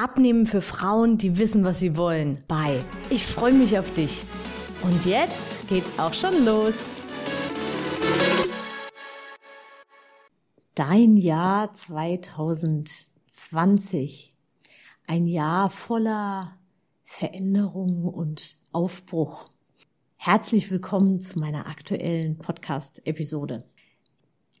Abnehmen 0.00 0.46
für 0.46 0.60
Frauen, 0.60 1.18
die 1.18 1.38
wissen, 1.38 1.64
was 1.64 1.80
sie 1.80 1.96
wollen. 1.96 2.44
Bye. 2.46 2.78
Ich 3.10 3.26
freue 3.26 3.52
mich 3.52 3.76
auf 3.76 3.92
dich. 3.92 4.22
Und 4.84 5.04
jetzt 5.04 5.68
geht's 5.68 5.98
auch 5.98 6.14
schon 6.14 6.44
los. 6.44 6.86
Dein 10.76 11.16
Jahr 11.16 11.74
2020. 11.74 14.32
Ein 15.08 15.26
Jahr 15.26 15.68
voller 15.68 16.56
Veränderung 17.02 18.04
und 18.04 18.56
Aufbruch. 18.70 19.50
Herzlich 20.14 20.70
willkommen 20.70 21.20
zu 21.20 21.40
meiner 21.40 21.66
aktuellen 21.66 22.38
Podcast-Episode. 22.38 23.64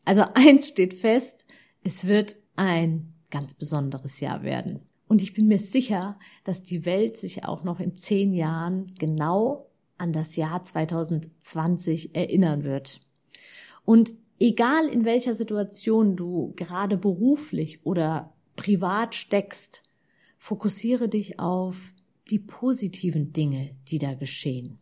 Also 0.04 0.24
eins 0.34 0.66
steht 0.66 0.94
fest, 0.94 1.46
es 1.84 2.08
wird 2.08 2.34
ein 2.56 3.14
ganz 3.30 3.54
besonderes 3.54 4.18
Jahr 4.18 4.42
werden. 4.42 4.87
Und 5.08 5.22
ich 5.22 5.32
bin 5.32 5.48
mir 5.48 5.58
sicher, 5.58 6.18
dass 6.44 6.62
die 6.62 6.84
Welt 6.84 7.16
sich 7.16 7.44
auch 7.44 7.64
noch 7.64 7.80
in 7.80 7.96
zehn 7.96 8.34
Jahren 8.34 8.92
genau 8.98 9.70
an 9.96 10.12
das 10.12 10.36
Jahr 10.36 10.62
2020 10.62 12.14
erinnern 12.14 12.62
wird. 12.62 13.00
Und 13.84 14.12
egal 14.38 14.86
in 14.86 15.06
welcher 15.06 15.34
Situation 15.34 16.14
du 16.14 16.52
gerade 16.56 16.98
beruflich 16.98 17.84
oder 17.84 18.34
privat 18.54 19.14
steckst, 19.14 19.82
fokussiere 20.36 21.08
dich 21.08 21.40
auf 21.40 21.94
die 22.30 22.38
positiven 22.38 23.32
Dinge, 23.32 23.74
die 23.88 23.98
da 23.98 24.12
geschehen. 24.12 24.78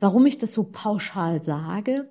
Warum 0.00 0.24
ich 0.24 0.38
das 0.38 0.54
so 0.54 0.64
pauschal 0.64 1.42
sage? 1.42 2.10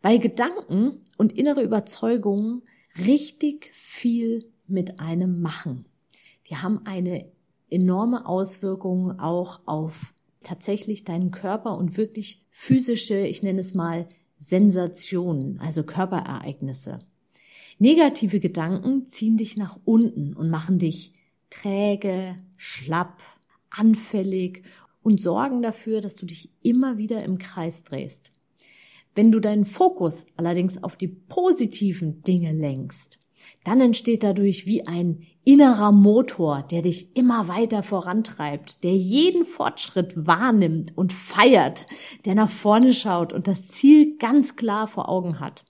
Weil 0.00 0.20
Gedanken 0.20 1.00
und 1.18 1.32
innere 1.32 1.62
Überzeugungen 1.62 2.62
richtig 2.96 3.70
viel 3.74 4.48
mit 4.68 5.00
einem 5.00 5.42
machen 5.42 5.89
die 6.50 6.56
haben 6.56 6.80
eine 6.84 7.30
enorme 7.70 8.26
Auswirkung 8.26 9.18
auch 9.20 9.60
auf 9.66 10.12
tatsächlich 10.42 11.04
deinen 11.04 11.30
Körper 11.30 11.76
und 11.76 11.96
wirklich 11.96 12.42
physische, 12.50 13.18
ich 13.18 13.42
nenne 13.42 13.60
es 13.60 13.74
mal 13.74 14.08
Sensationen, 14.38 15.60
also 15.60 15.84
Körperereignisse. 15.84 16.98
Negative 17.78 18.40
Gedanken 18.40 19.06
ziehen 19.06 19.36
dich 19.36 19.56
nach 19.56 19.78
unten 19.84 20.34
und 20.34 20.50
machen 20.50 20.78
dich 20.78 21.12
träge, 21.50 22.36
schlapp, 22.56 23.22
anfällig 23.70 24.62
und 25.02 25.20
sorgen 25.20 25.62
dafür, 25.62 26.00
dass 26.00 26.16
du 26.16 26.26
dich 26.26 26.50
immer 26.62 26.98
wieder 26.98 27.22
im 27.24 27.38
Kreis 27.38 27.84
drehst. 27.84 28.32
Wenn 29.14 29.32
du 29.32 29.40
deinen 29.40 29.64
Fokus 29.64 30.26
allerdings 30.36 30.82
auf 30.82 30.96
die 30.96 31.08
positiven 31.08 32.22
Dinge 32.22 32.52
lenkst, 32.52 33.18
dann 33.64 33.80
entsteht 33.80 34.22
dadurch 34.22 34.66
wie 34.66 34.86
ein 34.86 35.26
innerer 35.50 35.90
Motor, 35.90 36.62
der 36.70 36.82
dich 36.82 37.16
immer 37.16 37.48
weiter 37.48 37.82
vorantreibt, 37.82 38.84
der 38.84 38.94
jeden 38.94 39.44
Fortschritt 39.44 40.12
wahrnimmt 40.14 40.96
und 40.96 41.12
feiert, 41.12 41.88
der 42.24 42.36
nach 42.36 42.48
vorne 42.48 42.94
schaut 42.94 43.32
und 43.32 43.48
das 43.48 43.66
Ziel 43.66 44.16
ganz 44.18 44.54
klar 44.54 44.86
vor 44.86 45.08
Augen 45.08 45.40
hat. 45.40 45.64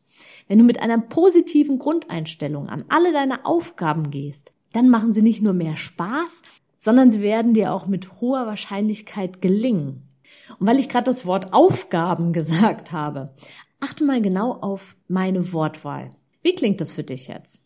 Wenn 0.48 0.58
du 0.58 0.64
mit 0.64 0.82
einer 0.82 0.98
positiven 0.98 1.78
Grundeinstellung 1.78 2.68
an 2.68 2.84
alle 2.90 3.10
deine 3.14 3.46
Aufgaben 3.46 4.10
gehst, 4.10 4.52
dann 4.74 4.90
machen 4.90 5.14
sie 5.14 5.22
nicht 5.22 5.40
nur 5.40 5.54
mehr 5.54 5.78
Spaß, 5.78 6.42
sondern 6.76 7.10
sie 7.10 7.22
werden 7.22 7.54
dir 7.54 7.72
auch 7.72 7.86
mit 7.86 8.20
hoher 8.20 8.46
Wahrscheinlichkeit 8.46 9.40
gelingen. 9.40 10.10
Und 10.58 10.66
weil 10.66 10.78
ich 10.78 10.90
gerade 10.90 11.04
das 11.04 11.24
Wort 11.24 11.54
Aufgaben 11.54 12.32
gesagt 12.34 12.92
habe, 12.92 13.34
achte 13.80 14.04
mal 14.04 14.20
genau 14.20 14.52
auf 14.52 14.94
meine 15.08 15.54
Wortwahl. 15.54 16.10
Wie 16.42 16.54
klingt 16.54 16.82
das 16.82 16.92
für 16.92 17.02
dich 17.02 17.28
jetzt? 17.28 17.60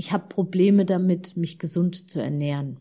Ich 0.00 0.12
habe 0.12 0.28
Probleme 0.28 0.86
damit, 0.86 1.36
mich 1.36 1.58
gesund 1.58 2.08
zu 2.08 2.22
ernähren. 2.22 2.80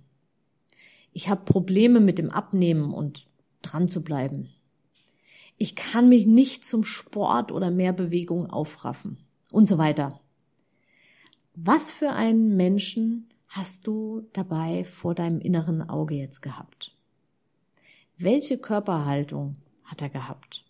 Ich 1.12 1.28
habe 1.28 1.44
Probleme 1.44 2.00
mit 2.00 2.18
dem 2.18 2.30
Abnehmen 2.30 2.94
und 2.94 3.28
dran 3.62 3.90
zu 3.90 4.06
bleiben. 4.06 4.54
Ich 5.58 5.76
kann 5.76 6.08
mich 6.08 6.28
nicht 6.28 6.64
zum 6.64 6.86
Sport 6.86 7.52
oder 7.52 7.72
mehr 7.72 7.92
Bewegung 7.92 8.50
aufraffen 8.50 9.18
und 9.52 9.66
so 9.66 9.78
weiter. 9.78 10.22
Was 11.56 11.92
für 11.92 12.12
einen 12.12 12.56
Menschen 12.56 13.28
hast 13.50 13.86
du 13.86 14.26
dabei 14.32 14.86
vor 14.86 15.14
deinem 15.14 15.42
inneren 15.42 15.82
Auge 15.90 16.16
jetzt 16.16 16.40
gehabt? 16.40 16.96
Welche 18.18 18.58
Körperhaltung 18.58 19.58
hat 19.84 20.02
er 20.02 20.10
gehabt? 20.10 20.64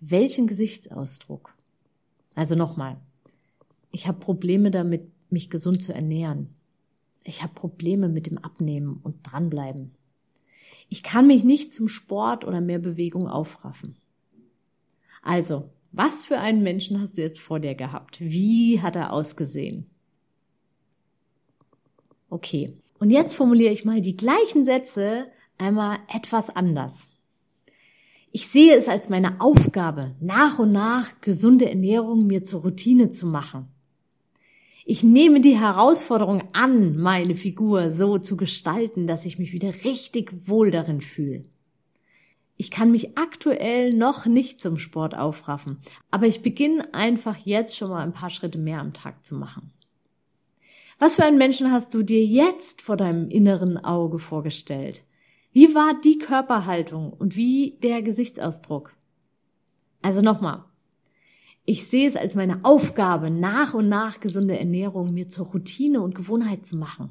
Welchen 0.00 0.48
Gesichtsausdruck? 0.48 1.54
Also 2.34 2.56
nochmal, 2.56 2.96
ich 3.92 4.08
habe 4.08 4.18
Probleme 4.18 4.72
damit, 4.72 5.12
mich 5.32 5.50
gesund 5.50 5.82
zu 5.82 5.92
ernähren. 5.92 6.54
Ich 7.24 7.42
habe 7.42 7.54
Probleme 7.54 8.08
mit 8.08 8.26
dem 8.26 8.38
Abnehmen 8.38 8.98
und 9.02 9.16
dranbleiben. 9.22 9.92
Ich 10.88 11.02
kann 11.02 11.26
mich 11.26 11.44
nicht 11.44 11.72
zum 11.72 11.88
Sport 11.88 12.44
oder 12.44 12.60
mehr 12.60 12.78
Bewegung 12.78 13.28
aufraffen. 13.28 13.96
Also, 15.22 15.70
was 15.92 16.24
für 16.24 16.38
einen 16.38 16.62
Menschen 16.62 17.00
hast 17.00 17.18
du 17.18 17.22
jetzt 17.22 17.40
vor 17.40 17.60
dir 17.60 17.74
gehabt? 17.74 18.20
Wie 18.20 18.80
hat 18.80 18.96
er 18.96 19.12
ausgesehen? 19.12 19.86
Okay, 22.28 22.76
und 22.98 23.10
jetzt 23.10 23.34
formuliere 23.34 23.72
ich 23.72 23.84
mal 23.84 24.00
die 24.00 24.16
gleichen 24.16 24.64
Sätze 24.64 25.26
einmal 25.58 25.98
etwas 26.14 26.48
anders. 26.48 27.06
Ich 28.32 28.46
sehe 28.48 28.76
es 28.76 28.86
als 28.86 29.08
meine 29.08 29.40
Aufgabe, 29.40 30.14
nach 30.20 30.60
und 30.60 30.70
nach 30.70 31.20
gesunde 31.20 31.68
Ernährung 31.68 32.26
mir 32.26 32.44
zur 32.44 32.62
Routine 32.62 33.10
zu 33.10 33.26
machen. 33.26 33.68
Ich 34.90 35.04
nehme 35.04 35.40
die 35.40 35.56
Herausforderung 35.56 36.48
an, 36.52 36.96
meine 36.96 37.36
Figur 37.36 37.92
so 37.92 38.18
zu 38.18 38.36
gestalten, 38.36 39.06
dass 39.06 39.24
ich 39.24 39.38
mich 39.38 39.52
wieder 39.52 39.72
richtig 39.84 40.48
wohl 40.48 40.72
darin 40.72 41.00
fühle. 41.00 41.44
Ich 42.56 42.72
kann 42.72 42.90
mich 42.90 43.16
aktuell 43.16 43.94
noch 43.94 44.26
nicht 44.26 44.58
zum 44.58 44.80
Sport 44.80 45.16
aufraffen, 45.16 45.78
aber 46.10 46.26
ich 46.26 46.42
beginne 46.42 46.92
einfach 46.92 47.36
jetzt 47.36 47.76
schon 47.76 47.90
mal 47.90 48.02
ein 48.02 48.12
paar 48.12 48.30
Schritte 48.30 48.58
mehr 48.58 48.80
am 48.80 48.92
Tag 48.92 49.24
zu 49.24 49.36
machen. 49.36 49.70
Was 50.98 51.14
für 51.14 51.24
einen 51.24 51.38
Menschen 51.38 51.70
hast 51.70 51.94
du 51.94 52.02
dir 52.02 52.24
jetzt 52.24 52.82
vor 52.82 52.96
deinem 52.96 53.28
inneren 53.28 53.78
Auge 53.78 54.18
vorgestellt? 54.18 55.02
Wie 55.52 55.72
war 55.72 56.00
die 56.02 56.18
Körperhaltung 56.18 57.12
und 57.12 57.36
wie 57.36 57.78
der 57.80 58.02
Gesichtsausdruck? 58.02 58.92
Also 60.02 60.20
nochmal, 60.20 60.64
ich 61.64 61.86
sehe 61.86 62.08
es 62.08 62.16
als 62.16 62.34
meine 62.34 62.64
Aufgabe, 62.64 63.30
nach 63.30 63.74
und 63.74 63.88
nach 63.88 64.20
gesunde 64.20 64.58
Ernährung 64.58 65.12
mir 65.14 65.28
zur 65.28 65.46
Routine 65.46 66.00
und 66.00 66.14
Gewohnheit 66.14 66.66
zu 66.66 66.76
machen. 66.76 67.10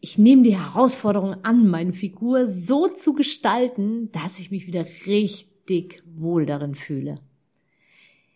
Ich 0.00 0.16
nehme 0.16 0.42
die 0.42 0.56
Herausforderung 0.56 1.44
an, 1.44 1.68
meine 1.68 1.92
Figur 1.92 2.46
so 2.46 2.88
zu 2.88 3.12
gestalten, 3.12 4.10
dass 4.12 4.38
ich 4.38 4.50
mich 4.50 4.66
wieder 4.66 4.86
richtig 5.06 6.02
wohl 6.06 6.46
darin 6.46 6.74
fühle. 6.74 7.16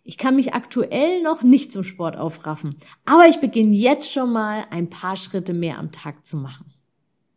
Ich 0.03 0.19
kann 0.19 0.37
mich 0.37 0.53
aktuell 0.53 1.23
noch 1.23 1.43
nicht 1.43 1.73
zum 1.73 1.83
Sport 1.83 2.19
aufraffen, 2.19 2.77
aber 3.07 3.27
ich 3.27 3.41
beginne 3.41 3.75
jetzt 3.75 4.13
schon 4.13 4.31
mal 4.31 4.67
ein 4.71 4.91
paar 4.91 5.17
Schritte 5.17 5.55
mehr 5.55 5.79
am 5.79 5.91
Tag 5.93 6.27
zu 6.27 6.37
machen. 6.37 6.67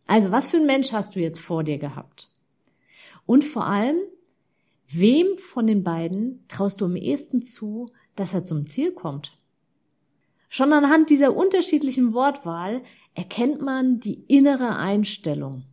Also, 0.06 0.32
was 0.32 0.48
für 0.48 0.58
ein 0.58 0.66
Mensch 0.66 0.92
hast 0.92 1.16
du 1.16 1.22
jetzt 1.22 1.40
vor 1.40 1.64
dir 1.64 1.78
gehabt? 1.78 2.30
Und 3.26 3.46
vor 3.46 3.66
allem, 3.66 3.98
Wem 4.90 5.38
von 5.38 5.68
den 5.68 5.84
beiden 5.84 6.46
traust 6.48 6.80
du 6.80 6.86
am 6.86 6.96
ehesten 6.96 7.42
zu, 7.42 7.88
dass 8.16 8.34
er 8.34 8.46
zum 8.46 8.68
Ziel 8.68 8.94
kommt? 8.94 9.38
Schon 10.48 10.72
anhand 10.72 11.10
dieser 11.10 11.36
unterschiedlichen 11.36 12.14
Wortwahl 12.14 12.82
erkennt 13.14 13.62
man 13.62 14.00
die 14.00 14.24
innere 14.28 14.78
Einstellung. 14.78 15.64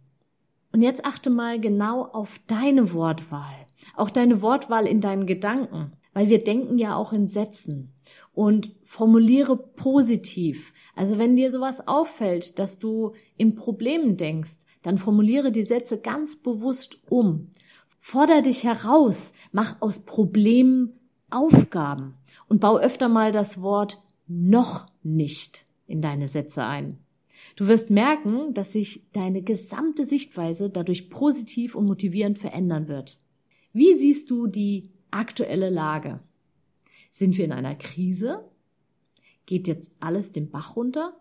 Und 0.73 0.83
jetzt 0.83 1.05
achte 1.05 1.31
mal 1.31 1.61
genau 1.61 2.03
auf 2.05 2.41
deine 2.49 2.93
Wortwahl, 2.93 3.55
auch 3.95 4.11
deine 4.11 4.43
Wortwahl 4.43 4.89
in 4.89 5.01
deinen 5.01 5.27
Gedanken, 5.27 5.93
weil 6.13 6.29
wir 6.29 6.43
denken 6.43 6.77
ja 6.79 6.97
auch 6.97 7.13
in 7.13 7.29
Sätzen 7.29 7.93
und 8.33 8.75
formuliere 8.83 9.57
positiv. 9.57 10.73
Also 10.97 11.19
wenn 11.19 11.37
dir 11.37 11.53
sowas 11.53 11.87
auffällt, 11.87 12.59
dass 12.59 12.81
du 12.81 13.13
in 13.37 13.55
Problemen 13.55 14.17
denkst, 14.17 14.59
dann 14.83 14.99
formuliere 14.99 15.53
die 15.53 15.63
Sätze 15.63 15.99
ganz 15.99 16.35
bewusst 16.35 16.99
um 17.09 17.51
Forder 18.07 18.43
dich 18.43 18.65
heraus, 18.65 19.33
mach 19.51 19.81
aus 19.81 20.01
Problemen 20.01 20.93
Aufgaben 21.31 22.13
und 22.49 22.61
bau 22.61 22.77
öfter 22.77 23.09
mal 23.09 23.33
das 23.33 23.63
Wort 23.63 23.99
noch 24.27 24.87
nicht 25.03 25.65
in 25.87 26.03
deine 26.03 26.29
Sätze 26.29 26.65
ein. 26.65 26.99
Du 27.57 27.67
wirst 27.67 27.89
merken, 27.89 28.53
dass 28.53 28.73
sich 28.73 29.11
deine 29.13 29.41
gesamte 29.41 30.05
Sichtweise 30.05 30.69
dadurch 30.69 31.09
positiv 31.09 31.75
und 31.75 31.87
motivierend 31.87 32.39
verändern 32.39 32.89
wird. 32.89 33.17
Wie 33.73 33.95
siehst 33.95 34.31
du 34.31 34.49
die 34.49 34.91
aktuelle 35.11 35.71
Lage? 35.71 36.21
Sind 37.11 37.39
wir 37.39 37.47
in 37.47 37.53
einer 37.53 37.75
Krise? 37.75 38.45
Geht 39.47 39.67
jetzt 39.67 39.91
alles 40.01 40.31
den 40.31 40.51
Bach 40.51 40.77
runter? 40.77 41.17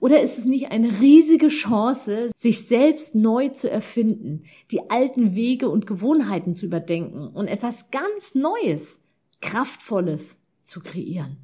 Oder 0.00 0.20
ist 0.22 0.38
es 0.38 0.44
nicht 0.44 0.70
eine 0.70 1.00
riesige 1.00 1.48
Chance, 1.48 2.30
sich 2.36 2.66
selbst 2.66 3.14
neu 3.14 3.48
zu 3.48 3.70
erfinden, 3.70 4.42
die 4.70 4.90
alten 4.90 5.34
Wege 5.34 5.68
und 5.68 5.86
Gewohnheiten 5.86 6.54
zu 6.54 6.66
überdenken 6.66 7.28
und 7.28 7.48
etwas 7.48 7.90
ganz 7.90 8.34
Neues, 8.34 9.00
Kraftvolles 9.40 10.36
zu 10.62 10.80
kreieren? 10.80 11.38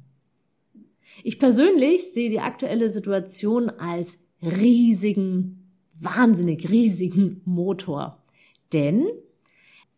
Ich 1.23 1.39
persönlich 1.39 2.11
sehe 2.11 2.29
die 2.29 2.39
aktuelle 2.39 2.89
Situation 2.89 3.69
als 3.69 4.17
riesigen, 4.41 5.71
wahnsinnig 6.01 6.69
riesigen 6.69 7.41
Motor. 7.45 8.23
Denn 8.73 9.07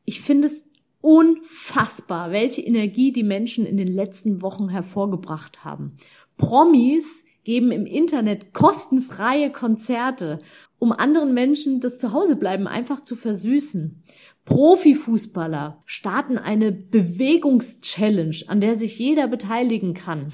ich 0.06 0.22
finde 0.22 0.48
es 0.48 0.64
unfassbar, 1.02 2.32
welche 2.32 2.62
Energie 2.62 3.12
die 3.12 3.24
Menschen 3.24 3.66
in 3.66 3.78
den 3.78 3.88
letzten 3.88 4.42
Wochen 4.42 4.70
hervorgebracht 4.70 5.64
haben. 5.64 5.98
Promis 6.38 7.24
geben 7.48 7.72
im 7.72 7.86
Internet 7.86 8.54
kostenfreie 8.54 9.54
Konzerte, 9.54 10.40
um 10.80 10.92
anderen 10.92 11.34
Menschen 11.34 11.80
das 11.80 11.98
Zuhausebleiben 11.98 12.68
einfach 12.68 13.00
zu 13.00 13.16
versüßen. 13.16 14.04
Profifußballer 14.44 15.82
starten 15.86 16.38
eine 16.38 16.74
Bewegungschallenge, 16.74 18.44
an 18.48 18.60
der 18.60 18.76
sich 18.76 19.00
jeder 19.00 19.30
beteiligen 19.30 19.94
kann. 19.94 20.34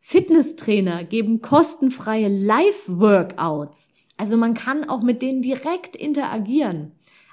Fitnesstrainer 0.00 1.04
geben 1.04 1.42
kostenfreie 1.42 2.28
Live-Workouts. 2.28 3.90
Also 4.16 4.38
man 4.38 4.54
kann 4.54 4.88
auch 4.88 5.02
mit 5.02 5.20
denen 5.20 5.42
direkt 5.42 5.96
interagieren. 5.96 6.92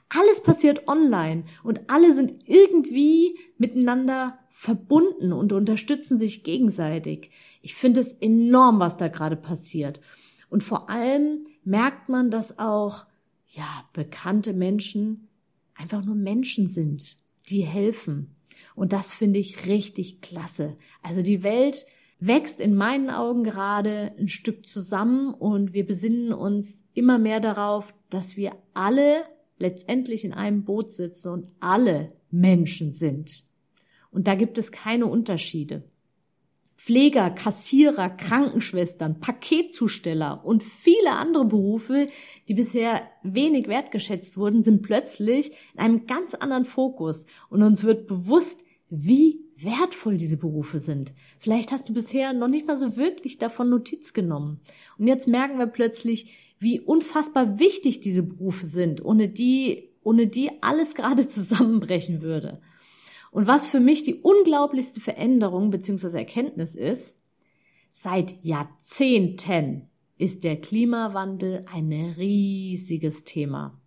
Alles 0.10 0.44
passiert 0.44 0.90
online 0.90 1.46
und 1.64 1.90
alle 1.90 2.12
sind 2.12 2.34
irgendwie 2.48 3.40
miteinander 3.58 4.38
verbunden 4.58 5.34
und 5.34 5.52
unterstützen 5.52 6.18
sich 6.18 6.46
gegenseitig. 6.46 7.30
Ich 7.62 7.76
finde 7.76 8.00
es 8.00 8.14
enorm, 8.14 8.80
was 8.80 8.96
da 8.96 9.10
gerade 9.10 9.36
passiert. 9.36 10.00
Und 10.50 10.64
vor 10.64 10.90
allem 10.90 11.46
merkt 11.66 12.08
man, 12.08 12.32
dass 12.32 12.58
auch, 12.58 13.06
ja, 13.48 13.84
bekannte 13.92 14.54
Menschen 14.54 15.28
einfach 15.76 16.06
nur 16.06 16.16
Menschen 16.16 16.70
sind, 16.70 17.18
die 17.50 17.64
helfen. 17.64 18.38
Und 18.76 18.94
das 18.94 19.14
finde 19.14 19.40
ich 19.40 19.66
richtig 19.66 20.22
klasse. 20.22 20.78
Also 21.04 21.22
die 21.22 21.44
Welt 21.44 21.86
wächst 22.22 22.62
in 22.62 22.76
meinen 22.76 23.10
Augen 23.10 23.44
gerade 23.44 24.16
ein 24.18 24.30
Stück 24.30 24.66
zusammen 24.66 25.34
und 25.34 25.74
wir 25.74 25.86
besinnen 25.86 26.32
uns 26.32 26.82
immer 26.94 27.20
mehr 27.20 27.42
darauf, 27.42 27.94
dass 28.10 28.38
wir 28.38 28.54
alle 28.74 29.24
letztendlich 29.60 30.24
in 30.24 30.32
einem 30.32 30.64
Boot 30.64 30.92
sitzen 30.92 31.28
und 31.34 31.48
alle 31.60 32.08
Menschen 32.32 32.94
sind. 32.94 33.45
Und 34.16 34.28
da 34.28 34.36
gibt 34.36 34.58
es 34.58 34.72
keine 34.72 35.08
Unterschiede. 35.08 35.84
Pfleger, 36.78 37.30
Kassierer, 37.32 38.10
Krankenschwestern, 38.10 39.20
Paketzusteller 39.20 40.46
und 40.46 40.64
viele 40.64 41.12
andere 41.12 41.44
Berufe, 41.44 42.08
die 42.48 42.54
bisher 42.54 43.02
wenig 43.24 43.68
wertgeschätzt 43.68 44.38
wurden, 44.38 44.64
sind 44.64 44.84
plötzlich 44.84 45.52
in 45.74 45.80
einem 45.82 46.08
ganz 46.08 46.34
anderen 46.34 46.64
Fokus 46.64 47.26
und 47.50 47.62
uns 47.62 47.84
wird 47.84 48.08
bewusst, 48.08 48.64
wie 48.90 49.42
wertvoll 49.58 50.16
diese 50.16 50.38
Berufe 50.38 50.80
sind. 50.80 51.14
Vielleicht 51.40 51.74
hast 51.74 51.90
du 51.90 51.94
bisher 51.94 52.32
noch 52.32 52.48
nicht 52.48 52.68
mal 52.68 52.78
so 52.78 52.96
wirklich 52.96 53.38
davon 53.38 53.70
Notiz 53.70 54.14
genommen. 54.14 54.62
Und 54.98 55.08
jetzt 55.08 55.28
merken 55.28 55.60
wir 55.60 55.68
plötzlich, 55.68 56.34
wie 56.60 56.80
unfassbar 56.80 57.60
wichtig 57.60 58.00
diese 58.00 58.24
Berufe 58.24 58.66
sind, 58.66 59.04
ohne 59.04 59.28
die, 59.28 59.90
ohne 60.04 60.28
die 60.28 60.52
alles 60.62 60.96
gerade 60.96 61.28
zusammenbrechen 61.28 62.22
würde. 62.22 62.62
Und 63.36 63.48
was 63.48 63.68
für 63.68 63.82
mich 63.82 64.04
die 64.04 64.22
unglaublichste 64.22 65.02
Veränderung 65.02 65.70
bzw. 65.70 66.20
Erkenntnis 66.20 66.74
ist, 66.74 67.18
seit 67.92 68.42
Jahrzehnten 68.46 69.90
ist 70.18 70.46
der 70.46 70.56
Klimawandel 70.62 71.66
ein 71.70 71.92
riesiges 71.92 73.26
Thema. 73.26 73.78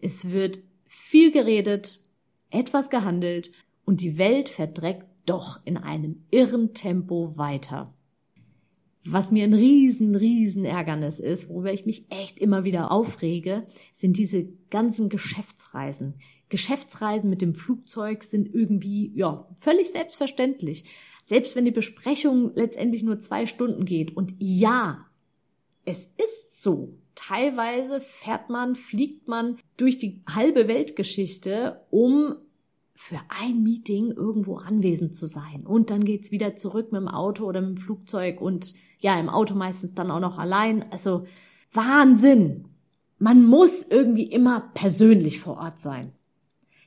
Es 0.00 0.30
wird 0.30 0.60
viel 0.86 1.30
geredet, 1.30 2.00
etwas 2.48 2.88
gehandelt 2.88 3.52
und 3.84 4.00
die 4.00 4.16
Welt 4.16 4.48
verdreckt 4.48 5.04
doch 5.26 5.60
in 5.66 5.76
einem 5.76 6.24
irren 6.30 6.72
Tempo 6.72 7.36
weiter. 7.36 7.94
Was 9.08 9.30
mir 9.30 9.44
ein 9.44 9.52
riesen, 9.52 10.14
riesen 10.14 10.64
Ärgernis 10.64 11.18
ist, 11.18 11.48
worüber 11.48 11.72
ich 11.72 11.86
mich 11.86 12.10
echt 12.10 12.38
immer 12.38 12.64
wieder 12.64 12.90
aufrege, 12.90 13.66
sind 13.94 14.16
diese 14.16 14.46
ganzen 14.70 15.08
Geschäftsreisen. 15.08 16.14
Geschäftsreisen 16.48 17.30
mit 17.30 17.42
dem 17.42 17.54
Flugzeug 17.54 18.24
sind 18.24 18.54
irgendwie, 18.54 19.12
ja, 19.14 19.48
völlig 19.60 19.90
selbstverständlich. 19.90 20.84
Selbst 21.24 21.56
wenn 21.56 21.64
die 21.64 21.72
Besprechung 21.72 22.52
letztendlich 22.54 23.02
nur 23.02 23.18
zwei 23.18 23.46
Stunden 23.46 23.84
geht. 23.84 24.16
Und 24.16 24.34
ja, 24.38 25.06
es 25.84 26.08
ist 26.16 26.62
so. 26.62 26.96
Teilweise 27.14 28.00
fährt 28.00 28.50
man, 28.50 28.76
fliegt 28.76 29.26
man 29.26 29.56
durch 29.76 29.98
die 29.98 30.22
halbe 30.28 30.68
Weltgeschichte, 30.68 31.80
um 31.90 32.36
für 32.96 33.20
ein 33.28 33.62
Meeting 33.62 34.10
irgendwo 34.10 34.56
anwesend 34.56 35.14
zu 35.14 35.26
sein. 35.26 35.64
Und 35.66 35.90
dann 35.90 36.04
geht's 36.04 36.30
wieder 36.30 36.56
zurück 36.56 36.92
mit 36.92 37.00
dem 37.00 37.08
Auto 37.08 37.44
oder 37.44 37.60
mit 37.60 37.70
dem 37.70 37.76
Flugzeug 37.76 38.40
und 38.40 38.74
ja, 38.98 39.20
im 39.20 39.28
Auto 39.28 39.54
meistens 39.54 39.94
dann 39.94 40.10
auch 40.10 40.20
noch 40.20 40.38
allein. 40.38 40.84
Also 40.90 41.24
Wahnsinn. 41.72 42.68
Man 43.18 43.46
muss 43.46 43.84
irgendwie 43.88 44.24
immer 44.24 44.70
persönlich 44.74 45.40
vor 45.40 45.58
Ort 45.58 45.80
sein. 45.80 46.12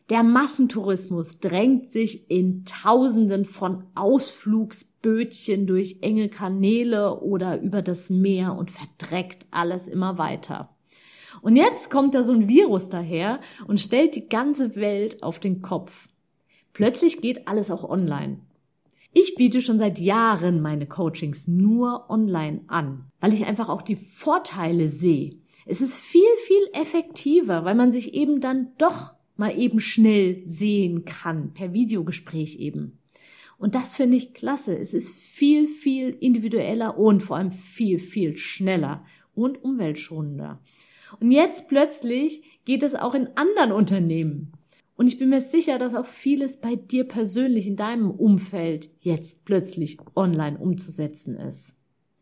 Der 0.09 0.23
Massentourismus 0.23 1.39
drängt 1.39 1.93
sich 1.93 2.31
in 2.31 2.65
Tausenden 2.65 3.45
von 3.45 3.83
Ausflugsbötchen 3.93 5.67
durch 5.67 5.99
enge 6.01 6.29
Kanäle 6.29 7.19
oder 7.21 7.61
über 7.61 7.83
das 7.83 8.09
Meer 8.09 8.55
und 8.55 8.71
verdreckt 8.71 9.45
alles 9.51 9.87
immer 9.87 10.17
weiter. 10.17 10.75
Und 11.41 11.55
jetzt 11.55 11.89
kommt 11.89 12.15
da 12.15 12.23
so 12.23 12.33
ein 12.33 12.47
Virus 12.47 12.89
daher 12.89 13.39
und 13.67 13.79
stellt 13.79 14.15
die 14.15 14.27
ganze 14.27 14.75
Welt 14.75 15.23
auf 15.23 15.39
den 15.39 15.61
Kopf. 15.61 16.09
Plötzlich 16.73 17.21
geht 17.21 17.47
alles 17.47 17.71
auch 17.71 17.83
online. 17.83 18.39
Ich 19.11 19.35
biete 19.35 19.61
schon 19.61 19.79
seit 19.79 19.97
Jahren 19.97 20.61
meine 20.61 20.85
Coachings 20.85 21.47
nur 21.47 22.09
online 22.09 22.61
an, 22.67 23.05
weil 23.19 23.33
ich 23.33 23.45
einfach 23.45 23.67
auch 23.67 23.81
die 23.81 23.95
Vorteile 23.95 24.87
sehe. 24.87 25.35
Es 25.65 25.81
ist 25.81 25.97
viel, 25.97 26.21
viel 26.45 26.61
effektiver, 26.73 27.65
weil 27.65 27.75
man 27.75 27.91
sich 27.91 28.13
eben 28.13 28.39
dann 28.39 28.69
doch 28.77 29.11
mal 29.35 29.57
eben 29.57 29.79
schnell 29.79 30.43
sehen 30.45 31.05
kann, 31.05 31.53
per 31.53 31.73
Videogespräch 31.73 32.59
eben. 32.59 32.99
Und 33.57 33.75
das 33.75 33.93
finde 33.93 34.17
ich 34.17 34.33
klasse. 34.33 34.77
Es 34.77 34.93
ist 34.93 35.13
viel, 35.13 35.67
viel 35.67 36.09
individueller 36.19 36.97
und 36.97 37.21
vor 37.21 37.37
allem 37.37 37.51
viel, 37.51 37.99
viel 37.99 38.37
schneller 38.37 39.05
und 39.35 39.63
umweltschonender. 39.63 40.59
Und 41.19 41.31
jetzt 41.31 41.67
plötzlich 41.67 42.43
geht 42.65 42.83
es 42.83 42.95
auch 42.95 43.15
in 43.15 43.29
anderen 43.35 43.71
Unternehmen. 43.71 44.51
Und 44.95 45.07
ich 45.07 45.17
bin 45.17 45.29
mir 45.29 45.41
sicher, 45.41 45.77
dass 45.77 45.95
auch 45.95 46.07
vieles 46.07 46.57
bei 46.57 46.75
dir 46.75 47.05
persönlich 47.05 47.67
in 47.67 47.77
deinem 47.77 48.11
Umfeld 48.11 48.89
jetzt 48.99 49.45
plötzlich 49.45 49.97
online 50.15 50.57
umzusetzen 50.57 51.37
ist. 51.37 51.75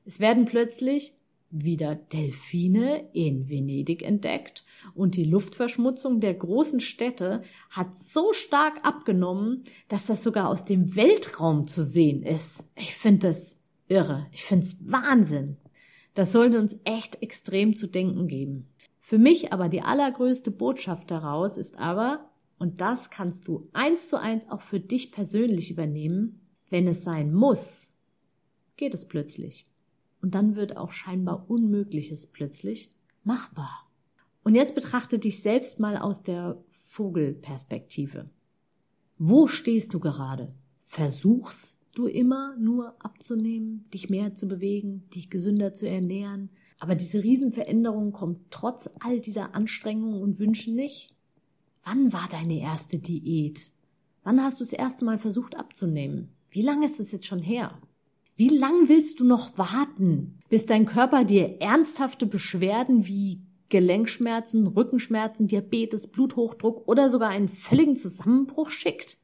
Es 0.05 0.19
werden 0.19 0.45
plötzlich 0.45 1.15
wieder 1.49 1.95
Delfine 1.95 3.09
in 3.13 3.49
Venedig 3.49 4.03
entdeckt 4.03 4.63
und 4.93 5.15
die 5.15 5.23
Luftverschmutzung 5.23 6.19
der 6.19 6.33
großen 6.33 6.79
Städte 6.79 7.41
hat 7.69 7.97
so 7.97 8.33
stark 8.33 8.85
abgenommen, 8.85 9.63
dass 9.87 10.05
das 10.05 10.23
sogar 10.23 10.49
aus 10.49 10.65
dem 10.65 10.95
Weltraum 10.95 11.67
zu 11.67 11.83
sehen 11.83 12.21
ist. 12.21 12.65
Ich 12.75 12.95
finde 12.95 13.29
das 13.29 13.57
irre. 13.87 14.27
Ich 14.31 14.43
finde 14.43 14.65
es 14.65 14.77
Wahnsinn. 14.81 15.57
Das 16.13 16.31
sollte 16.31 16.59
uns 16.59 16.77
echt 16.83 17.21
extrem 17.21 17.75
zu 17.75 17.87
denken 17.87 18.27
geben. 18.27 18.67
Für 19.07 19.17
mich 19.17 19.53
aber 19.53 19.69
die 19.69 19.83
allergrößte 19.83 20.51
Botschaft 20.51 21.11
daraus 21.11 21.55
ist 21.55 21.77
aber, 21.77 22.29
und 22.59 22.81
das 22.81 23.09
kannst 23.09 23.47
du 23.47 23.69
eins 23.71 24.09
zu 24.09 24.19
eins 24.19 24.49
auch 24.49 24.59
für 24.59 24.81
dich 24.81 25.13
persönlich 25.13 25.71
übernehmen, 25.71 26.41
wenn 26.69 26.89
es 26.89 27.05
sein 27.05 27.33
muss, 27.33 27.93
geht 28.75 28.93
es 28.93 29.05
plötzlich. 29.05 29.63
Und 30.21 30.35
dann 30.35 30.57
wird 30.57 30.75
auch 30.75 30.91
scheinbar 30.91 31.49
Unmögliches 31.49 32.27
plötzlich 32.27 32.89
machbar. 33.23 33.89
Und 34.43 34.55
jetzt 34.55 34.75
betrachte 34.75 35.19
dich 35.19 35.41
selbst 35.41 35.79
mal 35.79 35.95
aus 35.95 36.21
der 36.23 36.61
Vogelperspektive. 36.71 38.29
Wo 39.17 39.47
stehst 39.47 39.93
du 39.93 40.01
gerade? 40.01 40.53
Versuchst 40.83 41.79
du 41.93 42.07
immer 42.07 42.57
nur 42.57 42.93
abzunehmen, 42.99 43.85
dich 43.93 44.09
mehr 44.09 44.33
zu 44.33 44.49
bewegen, 44.49 45.05
dich 45.15 45.29
gesünder 45.29 45.73
zu 45.73 45.87
ernähren, 45.87 46.49
aber 46.79 46.95
diese 46.95 47.23
Riesenveränderung 47.23 48.11
kommt 48.11 48.51
trotz 48.51 48.89
all 48.99 49.19
dieser 49.19 49.55
Anstrengungen 49.55 50.21
und 50.21 50.39
Wünschen 50.39 50.75
nicht. 50.75 51.13
Wann 51.83 52.13
war 52.13 52.27
deine 52.29 52.59
erste 52.59 52.99
Diät? 52.99 53.71
Wann 54.23 54.43
hast 54.43 54.59
du 54.59 54.63
das 54.63 54.73
erste 54.73 55.05
Mal 55.05 55.17
versucht 55.17 55.55
abzunehmen? 55.55 56.29
Wie 56.49 56.61
lange 56.61 56.85
ist 56.85 56.99
es 56.99 57.11
jetzt 57.11 57.25
schon 57.25 57.41
her? 57.41 57.79
Wie 58.35 58.49
lang 58.49 58.87
willst 58.87 59.19
du 59.19 59.23
noch 59.23 59.57
warten, 59.57 60.39
bis 60.49 60.65
dein 60.65 60.85
Körper 60.85 61.23
dir 61.23 61.59
ernsthafte 61.59 62.27
Beschwerden 62.27 63.07
wie 63.07 63.41
Gelenkschmerzen, 63.69 64.67
Rückenschmerzen, 64.67 65.47
Diabetes, 65.47 66.07
Bluthochdruck 66.07 66.87
oder 66.87 67.09
sogar 67.09 67.29
einen 67.29 67.49
völligen 67.49 67.95
Zusammenbruch 67.95 68.69
schickt? 68.69 69.17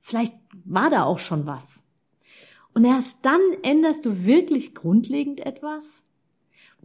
Vielleicht 0.00 0.34
war 0.64 0.90
da 0.90 1.04
auch 1.04 1.18
schon 1.18 1.46
was. 1.46 1.82
Und 2.74 2.84
erst 2.84 3.24
dann 3.24 3.40
änderst 3.62 4.04
du 4.04 4.24
wirklich 4.24 4.74
grundlegend 4.74 5.40
etwas? 5.40 6.02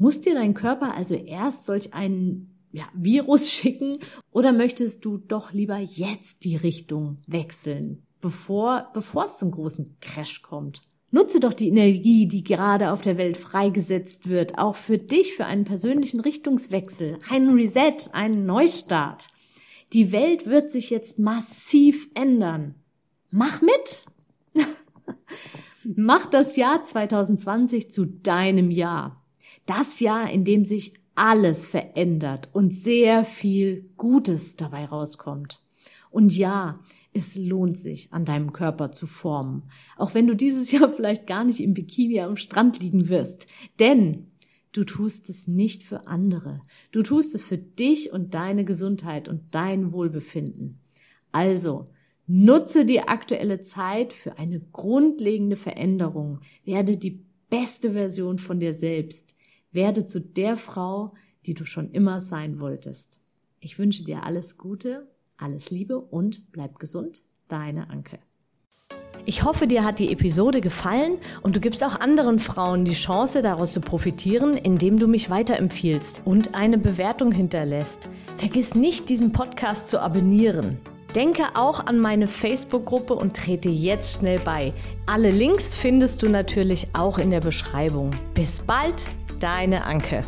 Muss 0.01 0.19
dir 0.19 0.33
dein 0.33 0.55
Körper 0.55 0.95
also 0.95 1.13
erst 1.13 1.63
solch 1.63 1.93
einen 1.93 2.57
ja, 2.71 2.85
Virus 2.95 3.51
schicken 3.51 3.99
oder 4.31 4.51
möchtest 4.51 5.05
du 5.05 5.19
doch 5.19 5.53
lieber 5.53 5.77
jetzt 5.77 6.43
die 6.43 6.55
Richtung 6.55 7.19
wechseln, 7.27 8.01
bevor, 8.19 8.89
bevor 8.95 9.25
es 9.25 9.37
zum 9.37 9.51
großen 9.51 9.97
Crash 10.01 10.41
kommt? 10.41 10.81
Nutze 11.11 11.39
doch 11.39 11.53
die 11.53 11.67
Energie, 11.67 12.25
die 12.25 12.43
gerade 12.43 12.93
auf 12.93 13.03
der 13.03 13.19
Welt 13.19 13.37
freigesetzt 13.37 14.27
wird, 14.27 14.57
auch 14.57 14.75
für 14.75 14.97
dich, 14.97 15.35
für 15.35 15.45
einen 15.45 15.65
persönlichen 15.65 16.19
Richtungswechsel, 16.19 17.19
einen 17.29 17.53
Reset, 17.53 18.09
einen 18.11 18.47
Neustart. 18.47 19.27
Die 19.93 20.11
Welt 20.11 20.47
wird 20.47 20.71
sich 20.71 20.89
jetzt 20.89 21.19
massiv 21.19 22.09
ändern. 22.15 22.73
Mach 23.29 23.61
mit! 23.61 24.07
Mach 25.83 26.25
das 26.25 26.55
Jahr 26.55 26.83
2020 26.83 27.91
zu 27.91 28.05
deinem 28.05 28.71
Jahr. 28.71 29.20
Das 29.65 29.99
Jahr, 29.99 30.29
in 30.29 30.43
dem 30.43 30.65
sich 30.65 30.93
alles 31.15 31.65
verändert 31.65 32.49
und 32.53 32.73
sehr 32.73 33.25
viel 33.25 33.89
Gutes 33.97 34.55
dabei 34.55 34.85
rauskommt. 34.85 35.61
Und 36.09 36.35
ja, 36.35 36.79
es 37.13 37.35
lohnt 37.35 37.77
sich, 37.77 38.11
an 38.11 38.25
deinem 38.25 38.53
Körper 38.53 38.91
zu 38.91 39.07
formen. 39.07 39.63
Auch 39.97 40.13
wenn 40.13 40.27
du 40.27 40.35
dieses 40.35 40.71
Jahr 40.73 40.91
vielleicht 40.91 41.27
gar 41.27 41.43
nicht 41.43 41.59
im 41.59 41.73
Bikini 41.73 42.21
am 42.21 42.37
Strand 42.37 42.81
liegen 42.81 43.09
wirst. 43.09 43.47
Denn 43.79 44.27
du 44.71 44.83
tust 44.83 45.29
es 45.29 45.47
nicht 45.47 45.83
für 45.83 46.07
andere. 46.07 46.61
Du 46.91 47.03
tust 47.03 47.35
es 47.35 47.43
für 47.43 47.57
dich 47.57 48.11
und 48.11 48.33
deine 48.33 48.65
Gesundheit 48.65 49.27
und 49.27 49.41
dein 49.51 49.91
Wohlbefinden. 49.91 50.79
Also, 51.31 51.89
nutze 52.27 52.85
die 52.85 53.01
aktuelle 53.01 53.61
Zeit 53.61 54.13
für 54.13 54.37
eine 54.37 54.59
grundlegende 54.59 55.57
Veränderung. 55.57 56.39
Werde 56.63 56.97
die 56.97 57.25
beste 57.49 57.93
Version 57.93 58.37
von 58.37 58.59
dir 58.59 58.73
selbst. 58.73 59.35
Werde 59.71 60.05
zu 60.05 60.19
der 60.19 60.57
Frau, 60.57 61.13
die 61.45 61.53
du 61.53 61.65
schon 61.65 61.91
immer 61.91 62.19
sein 62.19 62.59
wolltest. 62.59 63.19
Ich 63.59 63.79
wünsche 63.79 64.03
dir 64.03 64.23
alles 64.23 64.57
Gute 64.57 65.07
alles 65.41 65.71
Liebe 65.71 65.99
und 65.99 66.51
bleib 66.51 66.79
gesund, 66.79 67.23
deine 67.47 67.89
Anke. 67.89 68.19
Ich 69.25 69.43
hoffe, 69.43 69.67
dir 69.67 69.83
hat 69.83 69.99
die 69.99 70.11
Episode 70.11 70.61
gefallen 70.61 71.17
und 71.43 71.55
du 71.55 71.59
gibst 71.59 71.83
auch 71.83 71.99
anderen 71.99 72.39
Frauen 72.39 72.85
die 72.85 72.93
Chance, 72.93 73.43
daraus 73.43 73.73
zu 73.73 73.81
profitieren, 73.81 74.55
indem 74.55 74.97
du 74.97 75.07
mich 75.07 75.29
weiterempfiehlst 75.29 76.21
und 76.25 76.55
eine 76.55 76.79
Bewertung 76.79 77.31
hinterlässt. 77.31 78.09
Vergiss 78.37 78.73
nicht, 78.73 79.09
diesen 79.09 79.31
Podcast 79.31 79.89
zu 79.89 79.99
abonnieren. 79.99 80.79
Denke 81.15 81.43
auch 81.55 81.85
an 81.85 81.99
meine 81.99 82.27
Facebook-Gruppe 82.27 83.13
und 83.13 83.35
trete 83.35 83.69
jetzt 83.69 84.19
schnell 84.19 84.39
bei. 84.39 84.73
Alle 85.05 85.29
Links 85.29 85.75
findest 85.75 86.23
du 86.23 86.29
natürlich 86.29 86.87
auch 86.93 87.19
in 87.19 87.29
der 87.29 87.41
Beschreibung. 87.41 88.11
Bis 88.33 88.59
bald, 88.61 89.03
deine 89.41 89.85
Anke. 89.85 90.21